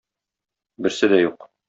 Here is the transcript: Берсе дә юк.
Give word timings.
Берсе 0.87 1.11
дә 1.13 1.21
юк. 1.23 1.51